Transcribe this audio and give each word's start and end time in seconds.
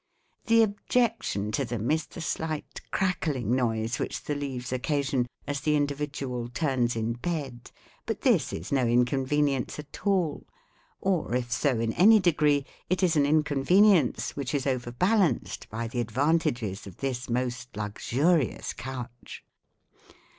The 0.47 0.63
objection 0.63 1.51
to 1.51 1.63
them 1.63 1.91
is 1.91 2.07
the 2.07 2.21
slight 2.21 2.81
crackling 2.89 3.55
noise 3.55 3.99
which 3.99 4.23
the 4.23 4.33
leaves 4.33 4.73
occasion 4.73 5.27
as 5.45 5.61
the 5.61 5.75
individual 5.75 6.47
turns 6.49 6.95
in 6.95 7.13
bed, 7.13 7.69
but 8.07 8.21
this 8.21 8.51
is 8.51 8.71
no 8.71 8.87
inconvenience 8.87 9.77
at 9.77 9.99
all; 10.07 10.47
or 11.01 11.35
if 11.35 11.51
so 11.51 11.79
in 11.79 11.93
any 11.93 12.19
degree, 12.19 12.65
it 12.89 13.03
is 13.03 13.15
an 13.15 13.27
inconvenience 13.27 14.35
which 14.35 14.55
is 14.55 14.65
overbalanced 14.65 15.69
by 15.69 15.87
the 15.87 15.99
advantages 16.01 16.87
of 16.87 16.97
this 16.97 17.29
most 17.29 17.77
luxurious 17.77 18.73
couch." 18.73 19.45